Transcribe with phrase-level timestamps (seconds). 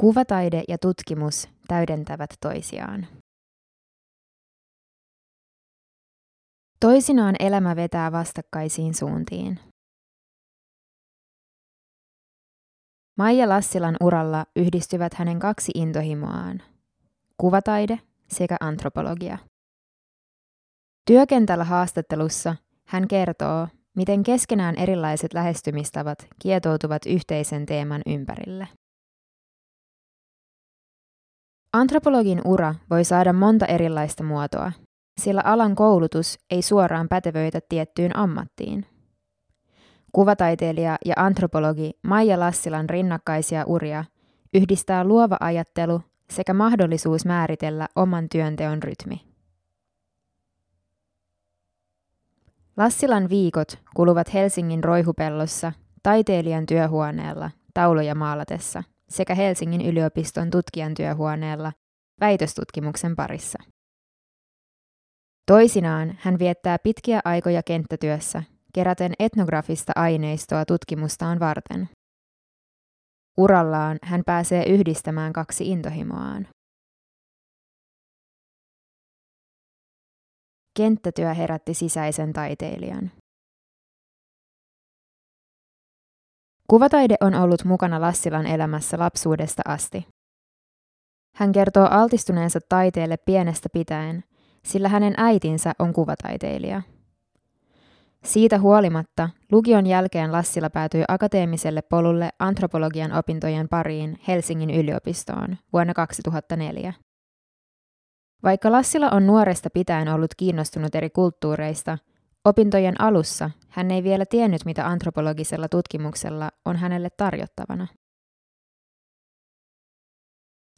[0.00, 3.06] Kuvataide ja tutkimus täydentävät toisiaan.
[6.80, 9.60] Toisinaan elämä vetää vastakkaisiin suuntiin.
[13.18, 16.62] Maija Lassilan uralla yhdistyvät hänen kaksi intohimoaan,
[17.36, 19.38] kuvataide sekä antropologia.
[21.06, 22.56] Työkentällä haastattelussa
[22.88, 28.68] hän kertoo, miten keskenään erilaiset lähestymistavat kietoutuvat yhteisen teeman ympärille.
[31.72, 34.72] Antropologin ura voi saada monta erilaista muotoa,
[35.20, 38.86] sillä alan koulutus ei suoraan pätevöitä tiettyyn ammattiin.
[40.12, 44.04] Kuvataiteilija ja antropologi Maija Lassilan rinnakkaisia uria
[44.54, 49.20] yhdistää luova ajattelu sekä mahdollisuus määritellä oman työnteon rytmi.
[52.76, 55.72] Lassilan viikot kuluvat Helsingin roihupellossa,
[56.02, 61.72] taiteilijan työhuoneella, tauluja maalatessa– sekä Helsingin yliopiston tutkijan työhuoneella
[62.20, 63.58] väitöstutkimuksen parissa.
[65.46, 68.42] Toisinaan hän viettää pitkiä aikoja kenttätyössä,
[68.74, 71.88] keräten etnografista aineistoa tutkimustaan varten.
[73.38, 76.48] Urallaan hän pääsee yhdistämään kaksi intohimoaan.
[80.76, 83.12] Kenttätyö herätti sisäisen taiteilijan.
[86.68, 90.06] Kuvataide on ollut mukana Lassilan elämässä lapsuudesta asti.
[91.36, 94.24] Hän kertoo altistuneensa taiteelle pienestä pitäen,
[94.64, 96.82] sillä hänen äitinsä on kuvataiteilija.
[98.24, 106.92] Siitä huolimatta lukion jälkeen Lassila päätyi akateemiselle polulle antropologian opintojen pariin Helsingin yliopistoon vuonna 2004.
[108.42, 111.98] Vaikka Lassila on nuoresta pitäen ollut kiinnostunut eri kulttuureista,
[112.46, 117.86] Opintojen alussa hän ei vielä tiennyt, mitä antropologisella tutkimuksella on hänelle tarjottavana.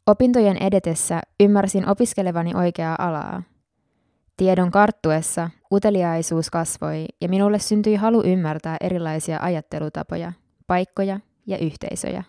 [0.07, 3.43] Opintojen edetessä ymmärsin opiskelevani oikeaa alaa.
[4.37, 10.33] Tiedon karttuessa uteliaisuus kasvoi ja minulle syntyi halu ymmärtää erilaisia ajattelutapoja,
[10.67, 12.23] paikkoja ja yhteisöjä.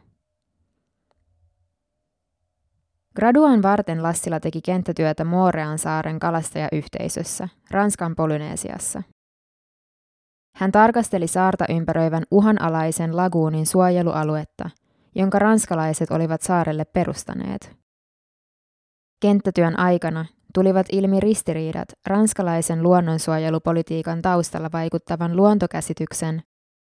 [3.17, 9.03] Graduaan varten Lassila teki kenttätyötä Moorean saaren kalastajayhteisössä, Ranskan Polyneesiassa–
[10.61, 14.71] hän tarkasteli saarta ympäröivän uhanalaisen laguunin suojelualuetta,
[15.15, 17.77] jonka ranskalaiset olivat saarelle perustaneet.
[19.21, 26.43] Kenttätyön aikana tulivat ilmi ristiriidat ranskalaisen luonnonsuojelupolitiikan taustalla vaikuttavan luontokäsityksen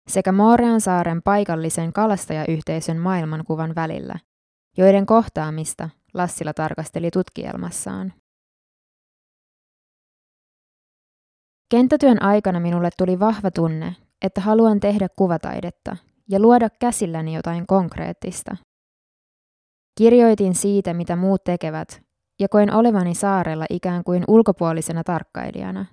[0.07, 4.15] sekä Moorean saaren paikallisen kalastajayhteisön maailmankuvan välillä,
[4.77, 8.13] joiden kohtaamista Lassila tarkasteli tutkielmassaan.
[11.73, 15.97] Kenttätyön aikana minulle tuli vahva tunne, että haluan tehdä kuvataidetta
[16.29, 18.57] ja luoda käsilläni jotain konkreettista.
[19.97, 22.01] Kirjoitin siitä, mitä muut tekevät,
[22.39, 25.85] ja koin olevani saarella ikään kuin ulkopuolisena tarkkailijana.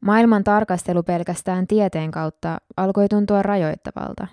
[0.00, 4.26] Maailman tarkastelu pelkästään tieteen kautta alkoi tuntua rajoittavalta.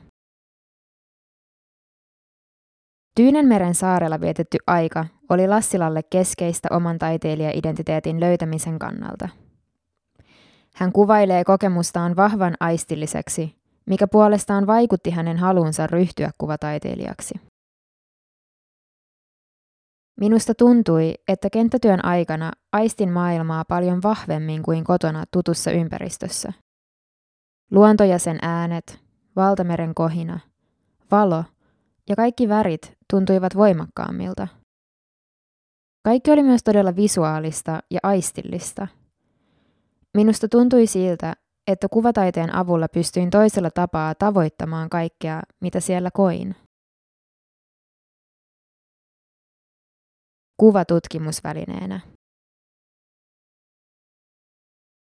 [3.15, 9.29] Tyynenmeren saarella vietetty aika oli Lassilalle keskeistä oman taiteilija-identiteetin löytämisen kannalta–
[10.75, 17.33] hän kuvailee kokemustaan vahvan aistilliseksi, mikä puolestaan vaikutti hänen haluunsa ryhtyä kuvataiteilijaksi.
[20.19, 26.53] Minusta tuntui, että kenttätyön aikana aistin maailmaa paljon vahvemmin kuin kotona tutussa ympäristössä.
[27.71, 28.99] Luonto ja sen äänet,
[29.35, 30.39] valtameren kohina,
[31.11, 31.43] valo
[32.09, 34.47] ja kaikki värit tuntuivat voimakkaammilta.
[36.03, 38.87] Kaikki oli myös todella visuaalista ja aistillista–
[40.17, 41.33] Minusta tuntui siltä,
[41.71, 46.55] että kuvataiteen avulla pystyin toisella tapaa tavoittamaan kaikkea, mitä siellä koin.
[50.59, 51.99] Kuva tutkimusvälineenä.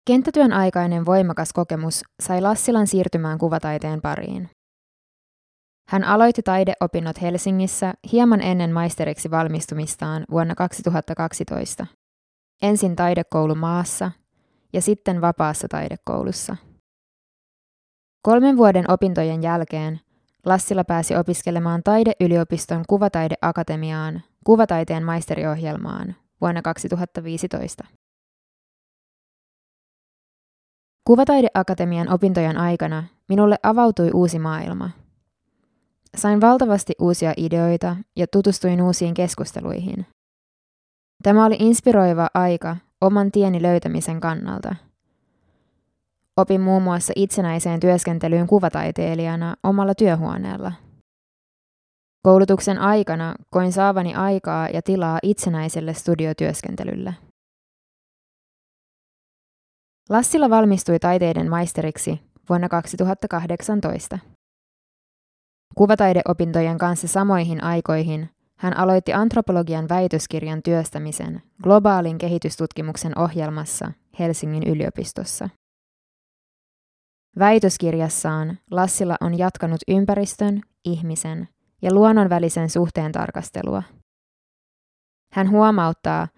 [0.07, 4.51] Kenttätyön aikainen voimakas kokemus sai Lassilan siirtymään kuvataiteen pariin.
[5.89, 11.87] Hän aloitti taideopinnot Helsingissä hieman ennen maisteriksi valmistumistaan vuonna 2012.
[12.63, 14.11] Ensin taidekoulu maassa
[14.73, 16.57] ja sitten vapaassa taidekoulussa.
[18.23, 20.01] Kolmen vuoden opintojen jälkeen
[20.47, 27.85] Lassila pääsi opiskelemaan taideyliopiston kuvataideakatemiaan kuvataiteen maisteriohjelmaan vuonna 2015.
[31.05, 34.91] Kuvataideakatemian opintojen aikana minulle avautui uusi maailma.
[36.17, 40.07] Sain valtavasti uusia ideoita ja tutustuin uusiin keskusteluihin.
[41.23, 44.75] Tämä oli inspiroiva aika oman tieni löytämisen kannalta.
[46.37, 50.73] Opin muun muassa itsenäiseen työskentelyyn kuvataiteilijana omalla työhuoneella–
[52.23, 57.15] Koulutuksen aikana koin saavani aikaa ja tilaa itsenäiselle studiotyöskentelylle.
[60.09, 64.19] Lassila valmistui taiteiden maisteriksi vuonna 2018.
[65.75, 75.49] Kuvataideopintojen kanssa samoihin aikoihin hän aloitti antropologian väitöskirjan työstämisen globaalin kehitystutkimuksen ohjelmassa Helsingin yliopistossa.
[77.39, 81.49] Väitöskirjassaan Lassila on jatkanut ympäristön, ihmisen
[81.83, 83.83] ja luonnon välisen suhteen tarkastelua.
[85.33, 86.29] Hän huomauttaa,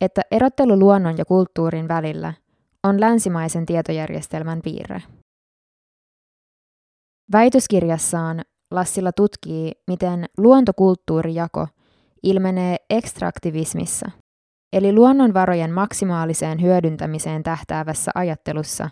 [0.00, 2.34] että erottelu luonnon ja kulttuurin välillä
[2.84, 5.02] on länsimaisen tietojärjestelmän piirre.
[7.32, 8.42] Väitöskirjassaan
[8.74, 11.68] Lassila tutkii, miten luontokulttuurijako
[12.22, 14.10] ilmenee ekstraktivismissa,
[14.72, 18.90] eli luonnonvarojen maksimaaliseen hyödyntämiseen tähtäävässä ajattelussa,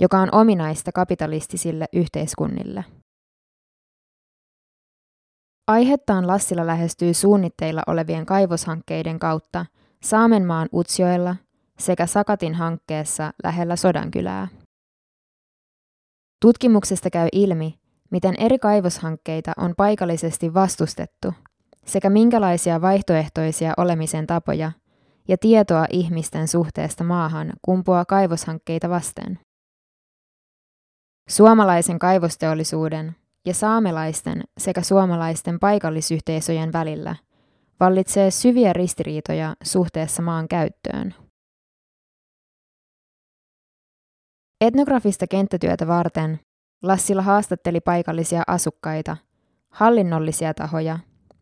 [0.00, 2.84] joka on ominaista kapitalistisille yhteiskunnille.
[5.68, 9.66] Aihettaan Lassila lähestyy suunnitteilla olevien kaivoshankkeiden kautta
[10.02, 11.36] Saamenmaan Utsjoella
[11.78, 14.48] sekä Sakatin hankkeessa lähellä Sodankylää.
[16.42, 17.79] Tutkimuksesta käy ilmi,
[18.10, 21.34] miten eri kaivoshankkeita on paikallisesti vastustettu
[21.86, 24.72] sekä minkälaisia vaihtoehtoisia olemisen tapoja
[25.28, 29.38] ja tietoa ihmisten suhteesta maahan kumpuaa kaivoshankkeita vasten.
[31.28, 33.16] Suomalaisen kaivosteollisuuden
[33.46, 37.16] ja saamelaisten sekä suomalaisten paikallisyhteisöjen välillä
[37.80, 41.14] vallitsee syviä ristiriitoja suhteessa maan käyttöön.
[44.60, 46.40] Etnografista kenttätyötä varten
[46.82, 49.16] Lassila haastatteli paikallisia asukkaita,
[49.70, 50.98] hallinnollisia tahoja,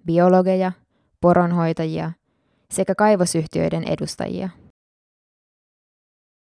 [0.06, 0.73] biologeja,
[1.20, 2.12] poronhoitajia
[2.70, 4.49] sekä kaivosyhtiöiden edustajia.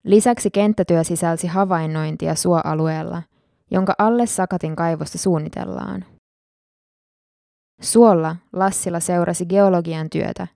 [0.05, 3.23] Lisäksi kenttätyö sisälsi havainnointia suoalueella,
[3.71, 6.05] jonka alle Sakatin kaivosta suunnitellaan.
[7.81, 10.47] Suolla Lassila seurasi geologian työtä,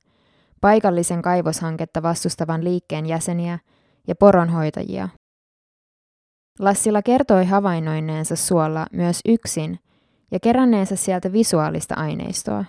[0.61, 3.59] paikallisen kaivoshanketta vastustavan liikkeen jäseniä
[4.07, 5.09] ja poronhoitajia–
[6.59, 9.79] Lassila kertoi havainnoineensa suolla myös yksin
[10.31, 12.65] ja keränneensa sieltä visuaalista aineistoa.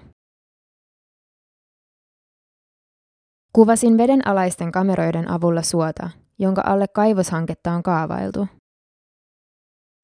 [3.52, 8.46] Kuvasin vedenalaisten kameroiden avulla suota, jonka alle kaivoshanketta on kaavailtu.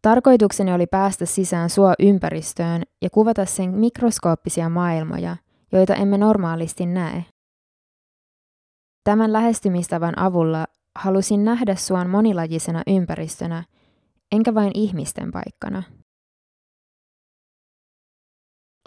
[0.02, 5.36] Tarkoitukseni oli päästä sisään suo ympäristöön ja kuvata sen mikroskooppisia maailmoja,
[5.72, 7.25] joita emme normaalisti näe.
[9.04, 10.66] Tämän lähestymistavan avulla
[10.99, 13.64] halusin nähdä suon monilajisena ympäristönä,
[14.32, 15.82] enkä vain ihmisten paikkana.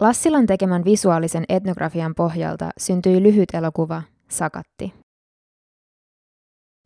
[0.00, 4.94] Lassilan tekemän visuaalisen etnografian pohjalta syntyi lyhyt elokuva Sakatti.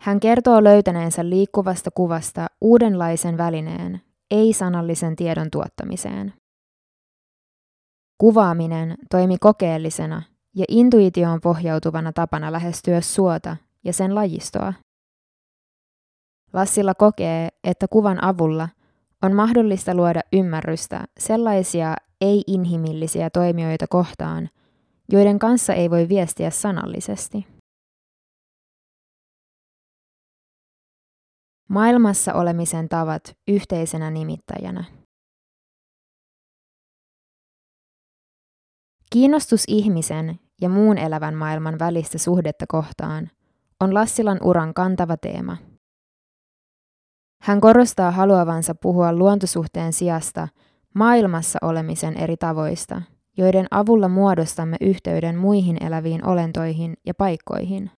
[0.00, 6.32] Hän kertoo löytäneensä liikkuvasta kuvasta uudenlaisen välineen, ei-sanallisen tiedon tuottamiseen.
[8.18, 10.22] Kuvaaminen toimi kokeellisena
[10.56, 14.72] ja intuitioon pohjautuvana tapana lähestyä suota ja sen lajistoa.
[16.52, 18.68] Lassilla kokee, että kuvan avulla
[19.22, 24.48] on mahdollista luoda ymmärrystä sellaisia ei-inhimillisiä toimijoita kohtaan,
[25.12, 27.46] joiden kanssa ei voi viestiä sanallisesti.
[31.68, 34.84] Maailmassa olemisen tavat yhteisenä nimittäjänä.
[39.12, 43.30] Kiinnostus ihmisen ja muun elävän maailman välistä suhdetta kohtaan
[43.80, 45.56] on Lassilan uran kantava teema–
[47.42, 50.48] hän korostaa haluavansa puhua luontosuhteen sijasta
[50.94, 53.02] maailmassa olemisen eri tavoista,
[53.36, 57.90] joiden avulla muodostamme yhteyden muihin eläviin olentoihin ja paikkoihin.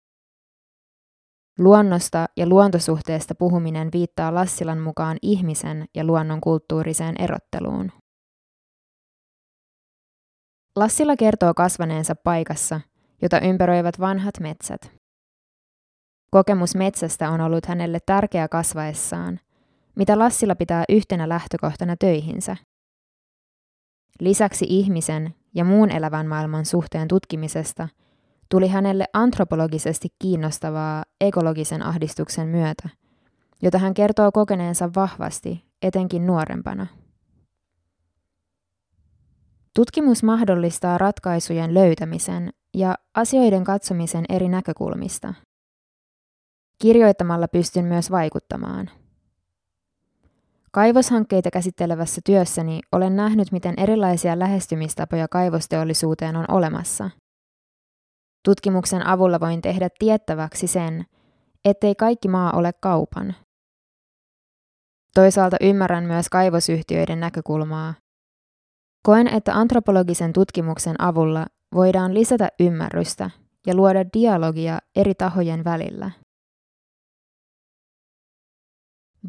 [1.60, 7.92] Luonnosta ja luontosuhteesta puhuminen viittaa Lassilan mukaan ihmisen ja luonnon kulttuuriseen erotteluun.
[10.76, 12.82] Lassila kertoo kasvaneensa paikassa,
[13.22, 15.03] jota ympäröivät vanhat metsät.
[16.34, 19.40] Kokemus metsästä on ollut hänelle tärkeä kasvaessaan,
[19.96, 22.58] mitä Lassila pitää yhtenä lähtökohtana töihinsä.
[24.20, 27.90] Lisäksi ihmisen ja muun elävän maailman suhteen tutkimisesta
[28.50, 32.90] tuli hänelle antropologisesti kiinnostavaa ekologisen ahdistuksen myötä,
[33.62, 36.88] jota hän kertoo kokeneensa vahvasti, etenkin nuorempana.
[39.76, 45.34] Tutkimus mahdollistaa ratkaisujen löytämisen ja asioiden katsomisen eri näkökulmista–
[46.84, 48.90] Kirjoittamalla pystyn myös vaikuttamaan.
[50.72, 57.10] Kaivoshankkeita käsittelevässä työssäni olen nähnyt, miten erilaisia lähestymistapoja kaivosteollisuuteen on olemassa.
[58.46, 61.06] Tutkimuksen avulla voin tehdä tiettäväksi sen,
[61.66, 63.36] ettei kaikki maa ole kaupan.
[65.16, 67.94] Toisaalta ymmärrän myös kaivosyhtiöiden näkökulmaa.
[69.04, 73.30] Koen, että antropologisen tutkimuksen avulla voidaan lisätä ymmärrystä
[73.68, 76.23] ja luoda dialogia eri tahojen välillä.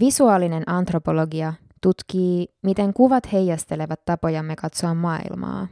[0.01, 5.69] Visuaalinen antropologia tutkii, miten kuvat heijastelevat tapojamme katsoa maailmaa.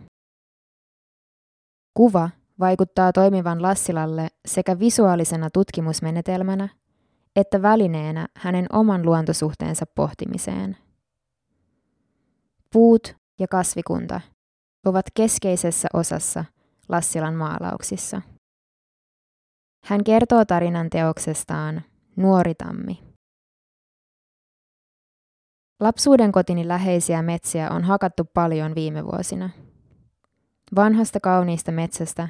[1.94, 6.68] Kuva vaikuttaa toimivan Lassilalle sekä visuaalisena tutkimusmenetelmänä
[7.36, 10.76] että välineenä hänen oman luontosuhteensa pohtimiseen.
[12.72, 14.20] Puut ja kasvikunta
[14.86, 16.44] ovat keskeisessä osassa
[16.88, 18.22] Lassilan maalauksissa.
[19.84, 21.82] Hän kertoo tarinan teoksestaan
[22.16, 23.11] Nuori tammi.
[25.82, 29.50] Lapsuuden kotini läheisiä metsiä on hakattu paljon viime vuosina.
[30.76, 32.28] Vanhasta kauniista metsästä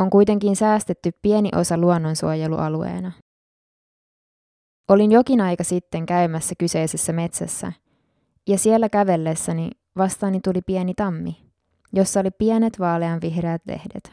[0.00, 3.12] on kuitenkin säästetty pieni osa luonnonsuojelualueena.
[4.88, 7.72] Olin jokin aika sitten käymässä kyseisessä metsässä,
[8.48, 11.36] ja siellä kävellessäni vastaani tuli pieni tammi,
[11.92, 14.12] jossa oli pienet vaaleanvihreät lehdet.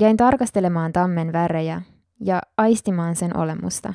[0.00, 1.82] Jäin tarkastelemaan tammen värejä
[2.20, 3.94] ja aistimaan sen olemusta.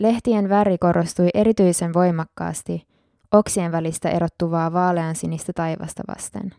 [0.00, 2.86] Lehtien väri korostui erityisen voimakkaasti
[3.32, 6.54] oksien välistä erottuvaa vaaleansinistä taivasta vasten.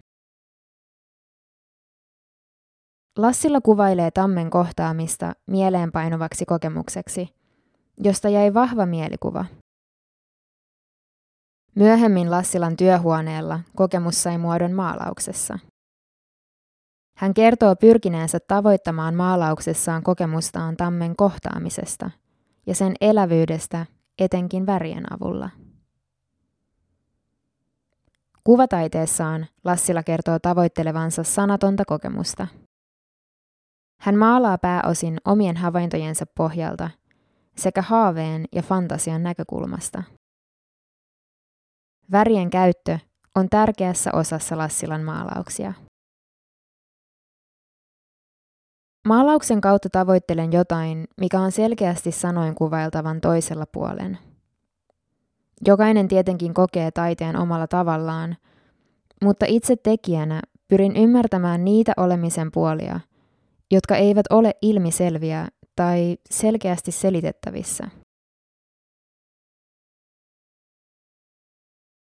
[3.17, 7.29] Lassilla kuvailee tammen kohtaamista mieleenpainuvaksi kokemukseksi,
[7.97, 9.45] josta jäi vahva mielikuva.
[11.75, 15.59] Myöhemmin Lassilan työhuoneella kokemus sai muodon maalauksessa.
[17.17, 22.11] Hän kertoo pyrkineensä tavoittamaan maalauksessaan kokemustaan tammen kohtaamisesta
[22.67, 23.85] ja sen elävyydestä
[24.19, 25.49] etenkin värien avulla.
[28.43, 32.47] Kuvataiteessaan Lassila kertoo tavoittelevansa sanatonta kokemusta.
[34.01, 36.89] Hän maalaa pääosin omien havaintojensa pohjalta
[37.57, 40.03] sekä haaveen ja fantasian näkökulmasta.
[42.11, 42.99] Värien käyttö
[43.35, 45.73] on tärkeässä osassa Lassilan maalauksia.
[49.07, 54.17] Maalauksen kautta tavoittelen jotain, mikä on selkeästi sanoin kuvailtavan toisella puolen.
[55.65, 58.37] Jokainen tietenkin kokee taiteen omalla tavallaan,
[59.23, 62.99] mutta itse tekijänä pyrin ymmärtämään niitä olemisen puolia,
[63.71, 67.87] jotka eivät ole ilmiselviä tai selkeästi selitettävissä.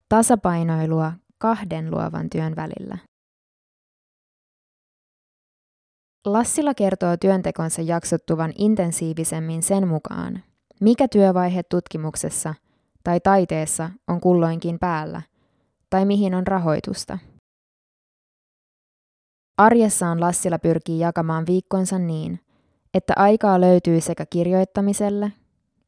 [0.09, 2.99] Tasapainoilua kahden luovan työn välillä.
[6.27, 10.43] Lassila kertoo työntekonsa jaksottuvan intensiivisemmin sen mukaan,
[10.81, 12.55] mikä työvaihe tutkimuksessa
[13.05, 15.23] tai taiteessa on kulloinkin päällä,
[15.91, 17.19] tai mihin on rahoitusta.
[19.59, 22.41] Arjessaan Lassila pyrkii jakamaan viikkonsa niin,
[22.95, 25.33] että aikaa löytyy sekä kirjoittamiselle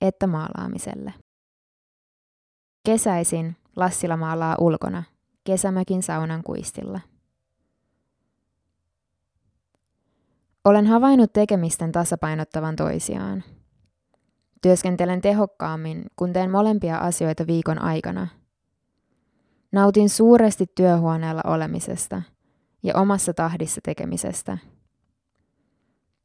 [0.00, 1.14] että maalaamiselle.
[2.87, 5.02] Kesäisin Lassila maalaa ulkona,
[5.45, 7.00] kesämökin saunan kuistilla.
[10.69, 13.45] Olen havainnut tekemisten tasapainottavan toisiaan.
[14.63, 18.29] Työskentelen tehokkaammin, kun teen molempia asioita viikon aikana.
[19.73, 22.23] Nautin suuresti työhuoneella olemisesta
[22.83, 24.59] ja omassa tahdissa tekemisestä.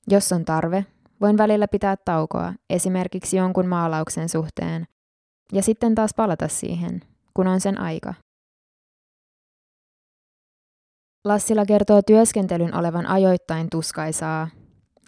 [0.07, 0.85] Jos on tarve,
[1.21, 4.87] voin välillä pitää taukoa esimerkiksi jonkun maalauksen suhteen
[5.51, 7.01] ja sitten taas palata siihen,
[7.33, 8.13] kun on sen aika.
[11.23, 14.47] Lassila kertoo työskentelyn olevan ajoittain tuskaisaa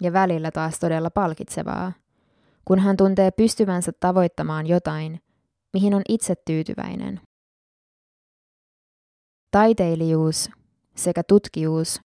[0.02, 1.92] ja välillä taas todella palkitsevaa,
[2.64, 5.20] kun hän tuntee pystyvänsä tavoittamaan jotain,
[5.72, 7.20] mihin on itse tyytyväinen.
[9.50, 10.50] Taiteilijuus
[10.96, 12.00] sekä tutkijuus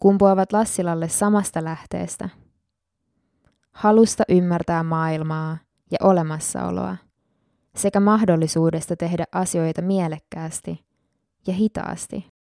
[0.00, 2.28] kumpuavat Lassilalle samasta lähteestä.
[3.70, 5.58] Halusta ymmärtää maailmaa
[5.90, 6.96] ja olemassaoloa
[7.76, 10.84] sekä mahdollisuudesta tehdä asioita mielekkäästi
[11.46, 12.37] ja hitaasti.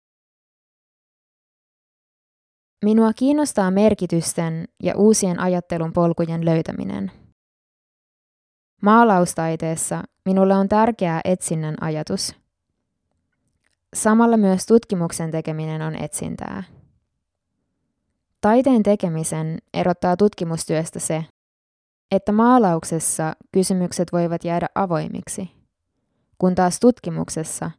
[2.83, 7.12] Minua kiinnostaa merkitysten ja uusien ajattelun polkujen löytäminen.
[8.83, 12.37] Maalaustaiteessa minulle on tärkeää etsinnän ajatus.
[13.95, 16.62] Samalla myös tutkimuksen tekeminen on etsintää.
[18.41, 21.25] Taiteen tekemisen erottaa tutkimustyöstä se,
[22.11, 25.51] että maalauksessa kysymykset voivat jäädä avoimiksi,
[26.39, 27.71] kun taas tutkimuksessa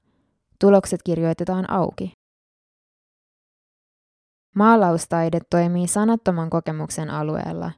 [0.59, 2.22] tulokset kirjoitetaan auki.
[4.53, 7.71] Maalaustaide toimii sanattoman kokemuksen alueella,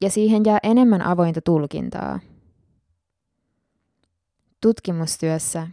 [0.00, 2.20] ja siihen jää enemmän avointa tulkintaa.
[4.60, 5.68] Tutkimustyössä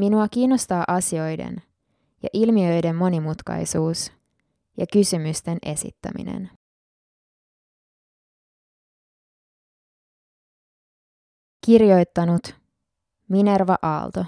[0.00, 1.62] minua kiinnostaa asioiden
[2.22, 4.12] ja ilmiöiden monimutkaisuus
[4.76, 6.50] ja kysymysten esittäminen.
[11.66, 12.54] Kirjoittanut
[13.28, 14.24] Minerva Aalto.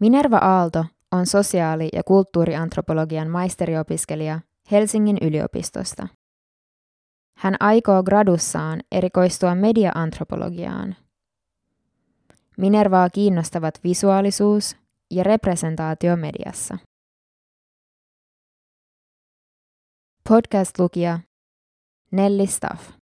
[0.00, 4.40] Minerva Aalto on sosiaali- ja kulttuuriantropologian maisteriopiskelija
[4.70, 6.08] Helsingin yliopistosta.
[7.36, 10.96] Hän aikoo gradussaan erikoistua mediaantropologiaan.
[12.56, 14.76] Minervaa kiinnostavat visuaalisuus
[15.10, 16.78] ja representaatio mediassa.
[20.28, 21.18] Podcast-lukija
[22.10, 23.01] Nelli Staff.